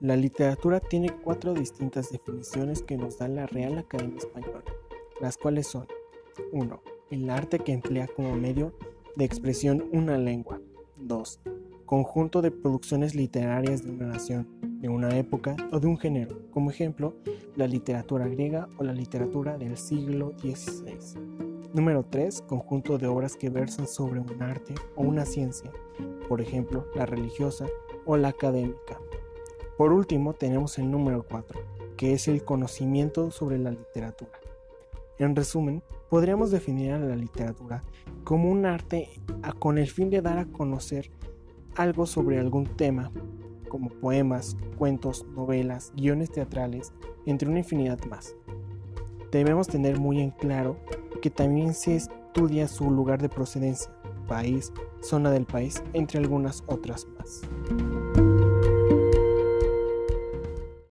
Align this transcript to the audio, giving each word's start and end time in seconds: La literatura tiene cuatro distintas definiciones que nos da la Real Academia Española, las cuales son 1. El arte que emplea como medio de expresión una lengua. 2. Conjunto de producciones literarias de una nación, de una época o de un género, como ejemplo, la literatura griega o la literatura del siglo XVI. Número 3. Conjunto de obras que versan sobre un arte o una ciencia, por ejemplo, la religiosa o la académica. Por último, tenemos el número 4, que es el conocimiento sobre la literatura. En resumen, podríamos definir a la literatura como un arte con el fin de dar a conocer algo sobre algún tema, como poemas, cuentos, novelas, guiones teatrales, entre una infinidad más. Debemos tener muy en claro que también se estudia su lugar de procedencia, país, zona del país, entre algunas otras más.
La 0.00 0.14
literatura 0.14 0.78
tiene 0.78 1.10
cuatro 1.10 1.54
distintas 1.54 2.12
definiciones 2.12 2.84
que 2.84 2.96
nos 2.96 3.18
da 3.18 3.26
la 3.26 3.46
Real 3.46 3.78
Academia 3.78 4.18
Española, 4.18 4.62
las 5.20 5.36
cuales 5.36 5.66
son 5.66 5.88
1. 6.52 6.80
El 7.10 7.28
arte 7.28 7.58
que 7.58 7.72
emplea 7.72 8.06
como 8.06 8.36
medio 8.36 8.72
de 9.16 9.24
expresión 9.24 9.88
una 9.90 10.16
lengua. 10.16 10.60
2. 10.98 11.40
Conjunto 11.84 12.42
de 12.42 12.52
producciones 12.52 13.16
literarias 13.16 13.82
de 13.82 13.90
una 13.90 14.06
nación, 14.06 14.46
de 14.80 14.88
una 14.88 15.18
época 15.18 15.56
o 15.72 15.80
de 15.80 15.88
un 15.88 15.98
género, 15.98 16.48
como 16.52 16.70
ejemplo, 16.70 17.16
la 17.56 17.66
literatura 17.66 18.28
griega 18.28 18.68
o 18.78 18.84
la 18.84 18.92
literatura 18.92 19.58
del 19.58 19.76
siglo 19.76 20.32
XVI. 20.38 21.18
Número 21.74 22.04
3. 22.04 22.42
Conjunto 22.42 22.98
de 22.98 23.08
obras 23.08 23.34
que 23.34 23.50
versan 23.50 23.88
sobre 23.88 24.20
un 24.20 24.40
arte 24.40 24.76
o 24.94 25.02
una 25.02 25.24
ciencia, 25.24 25.72
por 26.28 26.40
ejemplo, 26.40 26.86
la 26.94 27.04
religiosa 27.04 27.66
o 28.06 28.16
la 28.16 28.28
académica. 28.28 29.00
Por 29.78 29.92
último, 29.92 30.34
tenemos 30.34 30.76
el 30.78 30.90
número 30.90 31.22
4, 31.22 31.60
que 31.96 32.12
es 32.12 32.26
el 32.26 32.44
conocimiento 32.44 33.30
sobre 33.30 33.58
la 33.58 33.70
literatura. 33.70 34.32
En 35.20 35.36
resumen, 35.36 35.84
podríamos 36.10 36.50
definir 36.50 36.90
a 36.90 36.98
la 36.98 37.14
literatura 37.14 37.84
como 38.24 38.50
un 38.50 38.66
arte 38.66 39.08
con 39.60 39.78
el 39.78 39.86
fin 39.86 40.10
de 40.10 40.20
dar 40.20 40.38
a 40.38 40.46
conocer 40.46 41.12
algo 41.76 42.06
sobre 42.06 42.40
algún 42.40 42.66
tema, 42.66 43.12
como 43.68 43.90
poemas, 43.90 44.56
cuentos, 44.76 45.24
novelas, 45.36 45.92
guiones 45.94 46.32
teatrales, 46.32 46.92
entre 47.24 47.48
una 47.48 47.60
infinidad 47.60 48.04
más. 48.06 48.34
Debemos 49.30 49.68
tener 49.68 50.00
muy 50.00 50.20
en 50.20 50.32
claro 50.32 50.76
que 51.22 51.30
también 51.30 51.72
se 51.72 51.94
estudia 51.94 52.66
su 52.66 52.90
lugar 52.90 53.22
de 53.22 53.28
procedencia, 53.28 53.92
país, 54.26 54.72
zona 55.02 55.30
del 55.30 55.44
país, 55.44 55.84
entre 55.92 56.18
algunas 56.18 56.64
otras 56.66 57.06
más. 57.16 57.42